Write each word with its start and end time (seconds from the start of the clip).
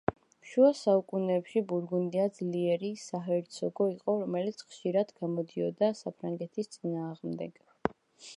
შუა 0.51 0.69
საუკუნეებში 0.77 1.61
ბურგუნდია 1.71 2.25
ძლიერი 2.37 2.89
საჰერცოგო 3.03 3.87
იყო, 3.93 4.17
რომელიც 4.25 4.65
ხშირად 4.71 5.15
გამოდიოდა 5.23 5.95
საფრანგეთის 6.05 6.75
წინააღმდეგ. 6.79 7.65